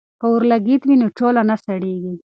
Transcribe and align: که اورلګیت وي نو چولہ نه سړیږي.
که 0.19 0.25
اورلګیت 0.29 0.81
وي 0.85 0.95
نو 1.01 1.07
چولہ 1.17 1.41
نه 1.49 1.55
سړیږي. 1.65 2.13